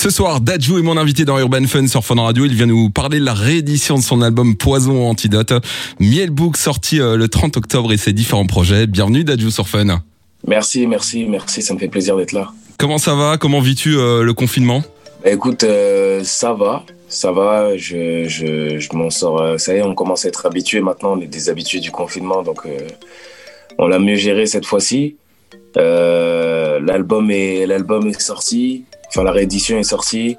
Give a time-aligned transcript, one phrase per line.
[0.00, 2.44] Ce soir, Dajou est mon invité dans Urban Fun sur Fun Radio.
[2.44, 5.52] Il vient nous parler de la réédition de son album Poison Antidote.
[5.98, 8.86] Miel Book sorti euh, le 30 octobre et ses différents projets.
[8.86, 10.00] Bienvenue Dajou sur Fun.
[10.46, 11.62] Merci, merci, merci.
[11.62, 12.52] Ça me fait plaisir d'être là.
[12.78, 13.38] Comment ça va?
[13.38, 14.84] Comment vis-tu euh, le confinement?
[15.24, 16.84] Bah, Écoute, euh, ça va.
[17.08, 19.58] Ça va, je, je, je m'en sors.
[19.58, 21.14] Ça y est, on commence à être habitué maintenant.
[21.14, 22.68] On est des habitués du confinement, donc
[23.78, 25.16] on l'a mieux géré cette fois-ci.
[25.74, 28.84] l'album est l'album est sorti.
[29.08, 30.38] Enfin, la réédition est sortie.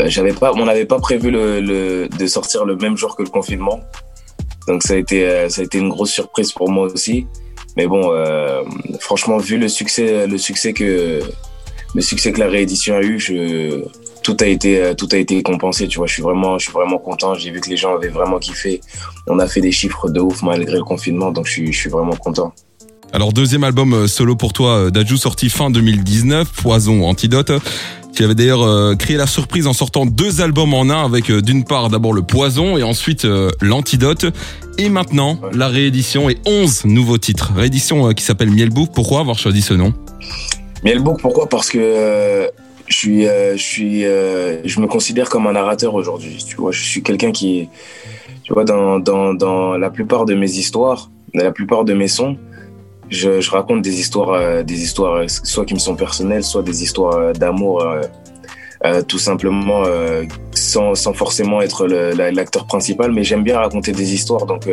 [0.00, 3.80] Euh, pas, on n'avait pas prévu de sortir le même jour que le confinement.
[4.68, 7.26] Donc ça a été, euh, ça a été une grosse surprise pour moi aussi.
[7.76, 8.62] Mais bon, euh,
[9.00, 11.20] franchement, vu le succès, le succès que,
[11.94, 13.18] le succès que la réédition a eu,
[14.22, 15.88] tout a été, tout a été compensé.
[15.88, 17.34] Tu vois, je suis vraiment, je suis vraiment content.
[17.34, 18.80] J'ai vu que les gens avaient vraiment kiffé.
[19.26, 22.52] On a fait des chiffres de ouf malgré le confinement, donc je suis vraiment content.
[23.12, 27.50] Alors deuxième album euh, solo pour toi, euh, Dajou, sorti fin 2019, Poison Antidote.
[28.14, 31.64] Tu avais d'ailleurs euh, créé la surprise en sortant deux albums en un avec d'une
[31.64, 33.26] part d'abord le Poison et ensuite
[33.60, 34.26] l'Antidote.
[34.78, 37.52] Et maintenant, la réédition et 11 nouveaux titres.
[37.56, 38.92] Réédition qui s'appelle Mielbook.
[38.94, 39.92] Pourquoi avoir choisi ce nom?
[40.84, 41.48] Mielbook, pourquoi?
[41.48, 42.48] Parce que
[42.86, 46.44] je suis, je suis, je me considère comme un narrateur aujourd'hui.
[46.46, 47.68] Tu vois, je suis quelqu'un qui,
[48.44, 52.08] tu vois, dans, dans, dans la plupart de mes histoires, dans la plupart de mes
[52.08, 52.36] sons,
[53.10, 56.62] je, je, raconte des histoires, euh, des histoires euh, soit qui me sont personnelles, soit
[56.62, 57.84] des histoires euh, d'amour,
[59.08, 59.84] tout simplement
[60.54, 63.12] sans, sans, forcément être l'acteur principal.
[63.12, 64.66] Mais j'aime bien raconter des histoires, donc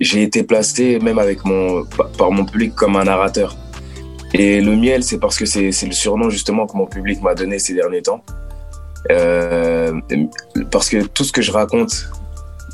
[0.00, 1.84] j'ai été placé même avec mon
[2.18, 3.54] par mon public comme un narrateur.
[4.32, 7.60] Et le miel, c'est parce que c'est le surnom justement que mon public m'a donné
[7.60, 8.20] ces derniers temps.
[10.72, 12.10] parce que tout ce que je raconte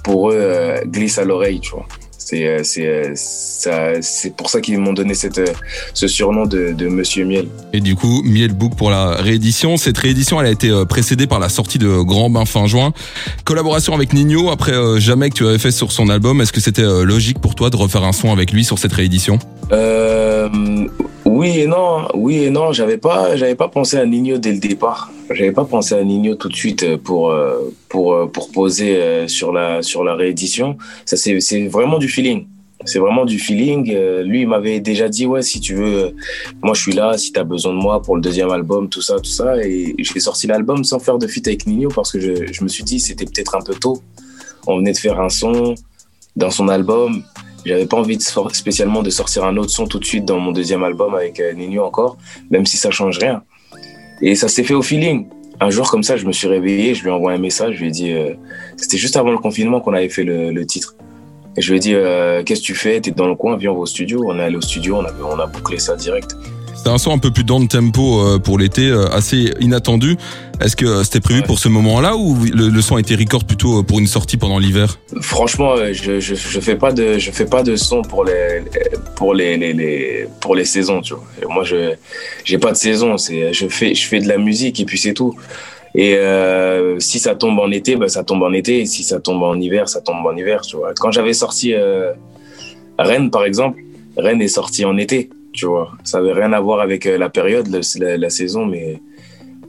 [0.02, 1.84] pour eux glisse à l'oreille, tu vois.
[2.31, 5.47] C'est c'est c'est pour ça qu'ils m'ont donné cette, euh,
[5.95, 7.48] ce surnom de, de, Monsieur Miel.
[7.73, 9.77] Et du coup, Miel Book pour la réédition.
[9.77, 12.92] Cette réédition, elle a été euh, précédée par la sortie de Grand Bain fin juin.
[13.45, 16.41] Collaboration avec Nino, après euh, Jamais que tu avais fait sur son album.
[16.41, 19.39] Est-ce que c'était logique pour toi de refaire un son avec lui sur cette réédition?
[19.73, 20.48] Euh,
[21.40, 22.06] Oui et non.
[22.14, 22.73] Oui et non.
[22.73, 25.11] J'avais pas, j'avais pas pensé à Nino dès le départ.
[25.30, 27.34] J'avais pas pensé à Nino tout de suite pour,
[27.89, 30.77] pour, pour poser sur la, sur la réédition.
[31.06, 32.46] Ça, c'est vraiment du feeling
[32.84, 33.92] c'est vraiment du feeling.
[33.95, 36.11] Euh, lui, il m'avait déjà dit, ouais, si tu veux, euh,
[36.62, 39.02] moi je suis là, si tu as besoin de moi pour le deuxième album, tout
[39.02, 39.62] ça, tout ça.
[39.62, 42.68] Et j'ai sorti l'album sans faire de feat avec Nino parce que je, je me
[42.68, 44.02] suis dit, c'était peut-être un peu tôt.
[44.67, 45.74] On venait de faire un son
[46.36, 47.22] dans son album.
[47.64, 48.18] J'avais pas envie
[48.52, 51.52] spécialement de sortir un autre son tout de suite dans mon deuxième album avec euh,
[51.52, 52.16] Nino encore,
[52.50, 53.42] même si ça change rien.
[54.22, 55.26] Et ça s'est fait au feeling.
[55.60, 57.80] Un jour comme ça, je me suis réveillé, je lui ai envoyé un message, je
[57.80, 58.14] lui ai dit,
[58.78, 60.96] c'était juste avant le confinement qu'on avait fait le, titre.
[61.56, 62.98] Et je lui ai dit, euh, qu'est-ce que tu fais?
[63.00, 64.22] T'es dans le coin, viens, on va au studio.
[64.27, 66.34] On est allé au studio, on a bouclé ça direct.
[66.83, 70.17] C'est un son un peu plus dans le tempo euh, pour l'été, euh, assez inattendu.
[70.63, 73.98] Est-ce que c'était prévu pour ce moment-là ou le, son a été record plutôt pour
[73.98, 74.98] une sortie pendant l'hiver?
[75.20, 78.63] Franchement, je, je, je, fais pas de je fais pas de son pour les
[79.14, 81.52] pour les, les, les pour les saisons, tu vois.
[81.52, 81.92] Moi, je
[82.45, 83.19] j'ai pas de saison.
[83.19, 85.35] C'est je fais je fais de la musique et puis c'est tout.
[85.95, 88.80] Et euh, si ça tombe en été, ben, ça tombe en été.
[88.80, 90.63] Et si ça tombe en hiver, ça tombe en hiver.
[90.63, 90.95] Tu vois.
[90.95, 92.13] Quand j'avais sorti euh,
[92.98, 93.83] Rennes, par exemple,
[94.17, 95.29] Rennes est sorti en été.
[95.52, 95.92] Tu vois.
[96.05, 99.00] Ça n'avait rien à voir avec euh, la période, la, la, saison, mais,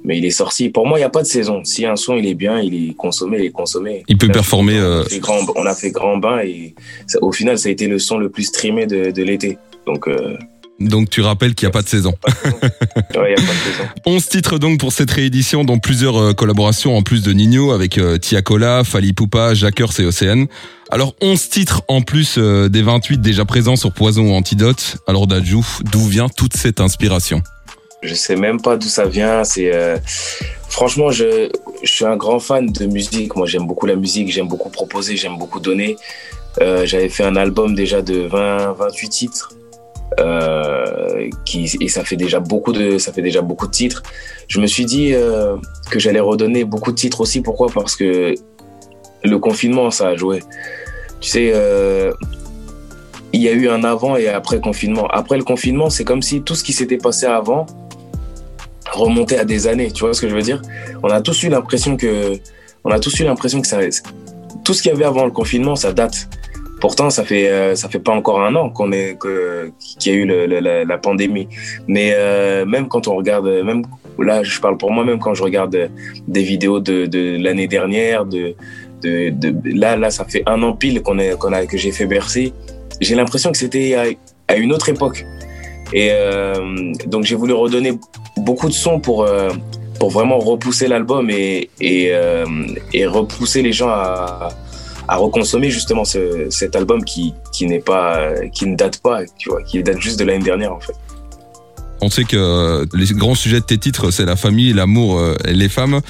[0.04, 0.70] mais il est sorti.
[0.70, 1.64] Pour moi, il n'y a pas de saison.
[1.64, 4.04] Si un son il est bien, il est consommé, il est consommé.
[4.08, 4.80] Il peut performer.
[4.80, 6.76] On a, fait grand, on a fait grand bain et
[7.22, 9.58] au final, ça a été le son le plus streamé de, de l'été.
[9.86, 10.08] Donc.
[10.08, 10.38] Euh,
[10.88, 12.14] donc tu rappelles qu'il n'y a pas de saison.
[12.54, 12.62] ouais,
[13.14, 13.84] il a pas de saison.
[14.06, 17.98] 11 titres donc pour cette réédition, dont plusieurs euh, collaborations en plus de Nino avec
[17.98, 20.48] euh, Tia Cola, Fali Poupa, Jackers et Océane.
[20.90, 24.98] Alors 11 titres en plus euh, des 28 déjà présents sur Poison ou Antidote.
[25.08, 27.42] Alors Dajou, d'où vient toute cette inspiration?
[28.04, 29.44] Je sais même pas d'où ça vient.
[29.44, 29.72] C'est
[30.68, 31.50] franchement, je,
[31.84, 33.36] je suis un grand fan de musique.
[33.36, 35.98] Moi, j'aime beaucoup la musique, j'aime beaucoup proposer, j'aime beaucoup donner.
[36.60, 39.54] J'avais fait un album déjà de 20, 28 titres.
[40.20, 44.04] Euh, qui, et ça fait déjà beaucoup de ça fait déjà beaucoup de titres.
[44.48, 45.56] Je me suis dit euh,
[45.90, 47.42] que j'allais redonner beaucoup de titres aussi.
[47.42, 47.68] Pourquoi?
[47.74, 48.36] Parce que
[49.24, 50.44] le confinement, ça a joué.
[51.22, 52.12] Tu sais, euh,
[53.32, 55.08] il y a eu un avant et après confinement.
[55.08, 57.66] Après le confinement, c'est comme si tout ce qui s'était passé avant
[58.92, 59.92] remontait à des années.
[59.92, 60.62] Tu vois ce que je veux dire?
[61.04, 62.34] On a tous eu l'impression que
[62.84, 63.80] on a tous eu l'impression que ça
[64.66, 66.28] tout ce qu'il y avait avant le confinement, ça date.
[66.82, 69.16] Pourtant, ça fait euh, ça fait pas encore un an qu'on est
[70.00, 71.48] qu'il y a eu la, pandémie.
[71.88, 73.84] Mais euh, même quand on regarde, même
[74.18, 75.78] là, je parle pour moi, même quand je regarde
[76.28, 78.56] des vidéos de, l'année dernière, de,
[79.04, 82.08] de, là là, ça fait un an pile qu'on est qu'on a que j'ai fait
[82.08, 82.52] Bercy.
[83.00, 84.18] J'ai l'impression que c'était
[84.48, 85.24] à, une autre époque.
[85.94, 86.56] Et euh,
[87.06, 87.94] donc j'ai voulu redonner
[88.38, 89.30] beaucoup de sons pour
[90.00, 94.50] pour vraiment repousser l'album et, et, repousser les gens à,
[95.12, 99.50] à reconsommer justement ce, cet album qui, qui n'est pas, qui ne date pas, tu
[99.50, 100.96] vois, qui date juste de l'année dernière en fait.
[102.02, 105.70] On sait que les grands sujets de tes titres, c'est la famille, l'amour et les
[105.70, 106.02] femmes.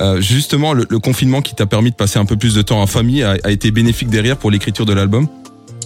[0.00, 2.86] Euh, justement, le, confinement qui t'a permis de passer un peu plus de temps en
[2.86, 5.26] famille a, a été bénéfique derrière pour l'écriture de l'album?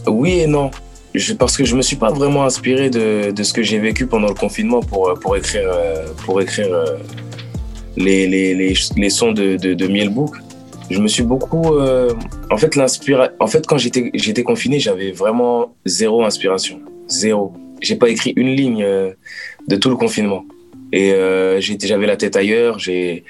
[0.06, 0.70] Oui et non.
[1.14, 4.06] Je, parce que je me suis pas vraiment inspiré de, de ce que j'ai vécu
[4.06, 6.96] pendant le confinement pour, pour écrire, euh, pour écrire euh,
[7.96, 10.37] les, les, les, les, sons de, de, de Mielbook.
[10.91, 11.77] Je me suis beaucoup.
[11.77, 12.13] Euh,
[12.51, 13.31] en fait, l'inspira...
[13.39, 16.81] en fait, quand j'étais, j'étais confiné, j'avais vraiment zéro inspiration.
[17.09, 17.53] Zéro.
[17.81, 18.85] J'ai pas écrit une ligne
[19.69, 20.45] de tout le confinement.
[20.93, 22.79] Et euh, j'avais la tête ailleurs.
[22.79, 23.25] J'ai,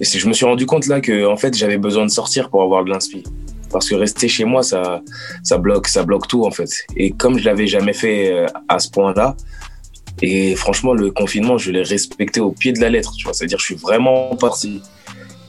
[0.00, 2.84] je me suis rendu compte là que en fait j'avais besoin de sortir pour avoir
[2.84, 3.22] de l'inspi.
[3.70, 5.02] Parce que rester chez moi, ça,
[5.42, 6.70] ça bloque, ça bloque tout en fait.
[6.96, 9.36] Et comme je l'avais jamais fait euh, à ce point-là,
[10.22, 13.12] et franchement le confinement, je l'ai respecté au pied de la lettre.
[13.16, 14.80] Tu vois, c'est-à-dire je suis vraiment parti.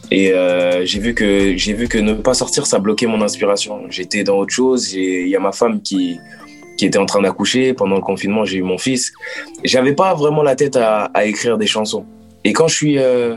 [0.10, 3.82] Et euh, j'ai vu que j'ai vu que ne pas sortir, ça bloquait mon inspiration.
[3.90, 4.94] J'étais dans autre chose.
[4.94, 6.20] Il y a ma femme qui
[6.78, 7.74] qui était en train d'accoucher.
[7.74, 9.12] Pendant le confinement, j'ai eu mon fils.
[9.64, 12.06] J'avais pas vraiment la tête à, écrire des chansons.
[12.44, 13.36] Et quand je suis, euh,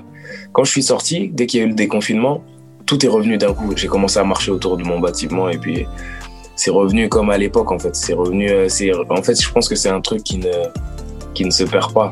[0.53, 2.45] quand je suis sorti, dès qu'il y a eu le déconfinement,
[2.87, 3.73] tout est revenu d'un coup.
[3.75, 5.87] J'ai commencé à marcher autour de mon bâtiment et puis
[6.55, 7.97] c'est revenu comme à l'époque en fait.
[7.97, 8.69] C'est revenu, euh,
[9.09, 10.53] en fait, je pense que c'est un truc qui ne,
[11.35, 12.11] qui ne se perd pas.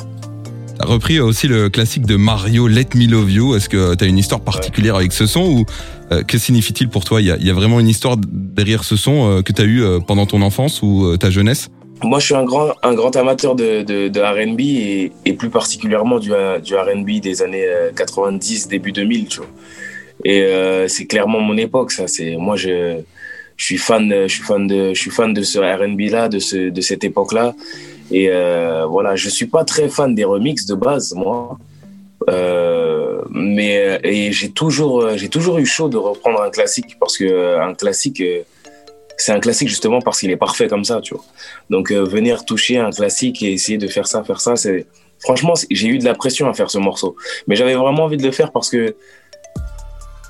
[0.79, 3.57] T'as repris aussi le classique de Mario, Let Me Love You.
[3.57, 5.65] Est-ce que tu as une histoire particulière avec ce son ou
[6.13, 7.21] euh, que signifie-t-il pour toi?
[7.21, 9.61] Il y, a, il y, a, vraiment une histoire derrière ce son euh, que tu
[9.61, 11.69] as eu euh, pendant ton enfance ou euh, ta jeunesse?
[12.05, 15.51] Moi, je suis un grand, un grand amateur de, de, de R&B et, et, plus
[15.51, 16.31] particulièrement du,
[16.63, 17.67] du R&B des années
[17.97, 19.27] 90, début 2000.
[19.27, 19.49] Tu vois.
[20.25, 20.47] Et
[20.87, 21.91] c'est clairement mon époque.
[21.91, 23.01] Ça, c'est moi, je,
[23.57, 26.39] je suis fan, je suis fan de, je suis fan de ce R&B là, de
[26.39, 27.53] ce, de cette époque là.
[28.11, 31.59] Et euh, voilà, je suis pas très fan des remixes de base, moi.
[32.29, 37.75] Euh, mais et j'ai toujours, toujours eu chaud de reprendre un classique parce que un
[37.75, 38.23] classique,
[39.19, 41.25] c'est un classique justement parce qu'il est parfait comme ça, tu vois.
[41.71, 44.87] Donc euh, venir toucher un classique et essayer de faire ça, faire ça, c'est
[45.19, 47.17] franchement, j'ai eu de la pression à faire ce morceau.
[47.47, 48.95] Mais j'avais vraiment envie de le faire parce que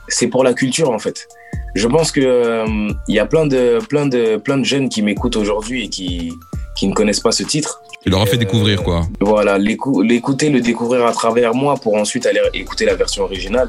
[0.09, 1.29] c'est pour la culture en fait.
[1.75, 5.03] Je pense que il euh, y a plein de, plein de, plein de jeunes qui
[5.03, 6.33] m'écoutent aujourd'hui et qui
[6.79, 7.83] qui ne connaissent pas ce titre.
[8.03, 11.95] Tu leur as fait euh, découvrir quoi Voilà, l'écouter, le découvrir à travers moi pour
[11.95, 13.69] ensuite aller écouter la version originale.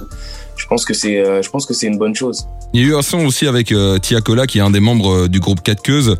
[0.56, 2.48] Je pense que c'est, euh, je pense que c'est une bonne chose.
[2.74, 4.80] Il y a eu un son aussi avec euh, Tia Cola qui est un des
[4.80, 6.16] membres du groupe 4 Queues.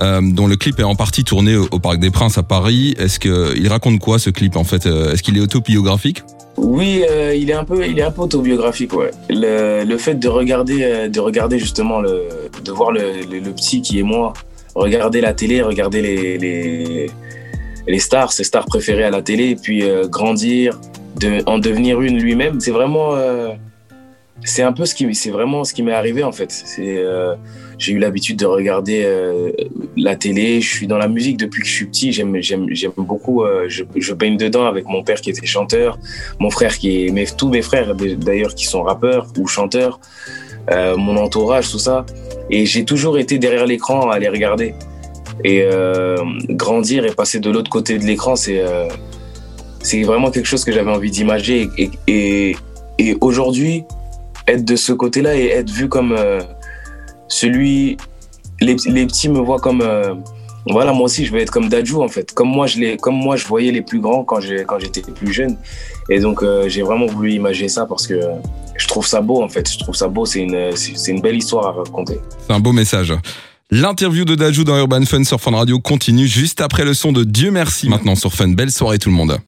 [0.00, 2.94] Euh, dont le clip est en partie tourné au, Parc des Princes à Paris.
[2.98, 6.24] Est-ce que il raconte quoi ce clip en fait Est-ce qu'il est autobiographique?
[6.56, 8.94] Oui, euh, il est un peu, il est un peu autobiographique.
[8.94, 9.10] Ouais.
[9.30, 12.22] Le, le fait de regarder, de regarder justement le,
[12.64, 14.32] de voir le, le, le petit qui est moi
[14.74, 17.10] regarder la télé, regarder les, les,
[17.86, 20.78] les stars, ses stars préférées à la télé, puis euh, grandir,
[21.46, 22.60] en devenir une lui-même.
[22.60, 23.50] C'est vraiment, euh,
[24.44, 26.64] c'est un peu ce qui, c'est vraiment ce qui m'est arrivé en fait.
[26.78, 27.36] Euh,
[27.78, 29.06] j'ai eu l'habitude de regarder
[29.96, 30.60] la télé.
[30.60, 32.12] Je suis dans la musique depuis que je suis petit.
[32.12, 33.44] J'aime, j'aime, j'aime beaucoup.
[33.66, 35.98] Je, je, baigne dedans avec mon père qui était chanteur,
[36.38, 39.98] mon frère qui est, tous mes frères d'ailleurs qui sont rappeurs ou chanteurs,
[40.70, 42.06] mon entourage, tout ça.
[42.52, 44.74] Et j'ai toujours été derrière l'écran à les regarder.
[45.42, 46.16] Et euh,
[46.50, 48.88] grandir et passer de l'autre côté de l'écran, c'est euh,
[49.80, 51.68] c'est vraiment quelque chose que j'avais envie d'imager.
[51.78, 52.54] Et,
[52.98, 53.84] et, aujourd'hui,
[54.46, 56.40] être de ce côté-là et être vu comme euh,
[57.26, 57.96] celui.
[58.60, 59.82] Les, les, petits me voient comme.
[60.66, 62.32] Voilà, moi aussi, je vais être comme Dajou, en fait.
[62.32, 65.56] Comme moi, je, les, comme moi, je voyais les plus grands quand j'étais plus jeune.
[66.08, 68.20] Et donc, euh, j'ai vraiment voulu imager ça parce que
[68.76, 69.70] je trouve ça beau en fait.
[69.70, 70.24] Je trouve ça beau.
[70.24, 70.70] C'est une,
[71.08, 72.20] une belle histoire à raconter.
[72.46, 73.12] C'est un beau message.
[73.70, 77.24] L'interview de Dajou dans Urban Fun sur Fun Radio continue juste après le son de
[77.24, 78.48] Dieu merci maintenant sur Fun.
[78.48, 79.40] Belle soirée tout le monde.